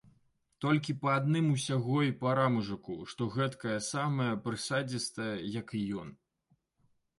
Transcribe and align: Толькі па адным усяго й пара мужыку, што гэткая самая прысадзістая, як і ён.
Толькі 0.63 0.95
па 1.03 1.09
адным 1.17 1.45
усяго 1.55 1.97
й 2.07 2.15
пара 2.23 2.47
мужыку, 2.55 2.97
што 3.13 3.29
гэткая 3.37 3.77
самая 3.91 4.33
прысадзістая, 4.49 5.31
як 5.61 5.67
і 5.81 5.87
ён. 6.03 6.13